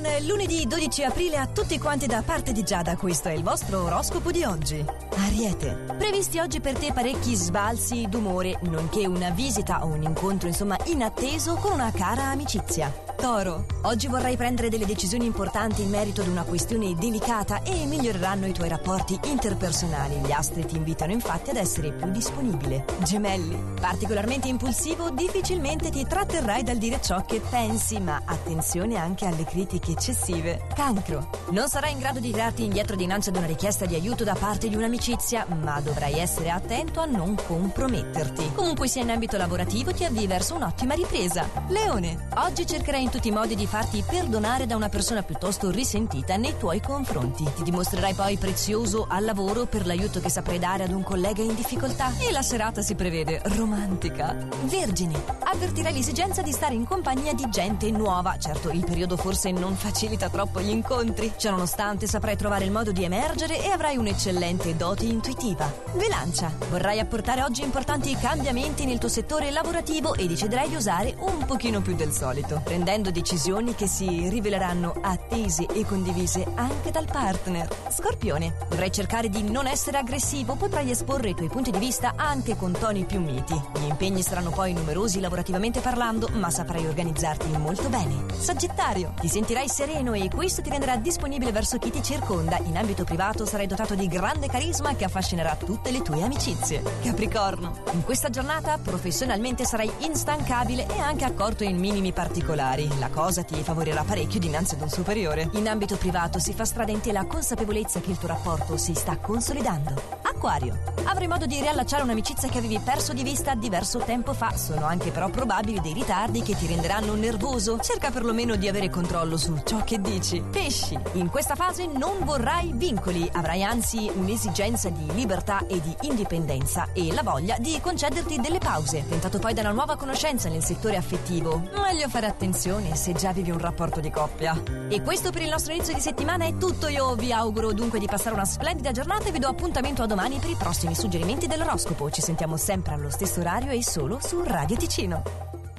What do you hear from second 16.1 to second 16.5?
ad una